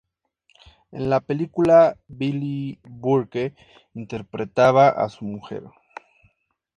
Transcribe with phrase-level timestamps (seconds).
[0.91, 3.53] En la película, Billie Burke
[3.93, 5.61] interpretaba a su mujer.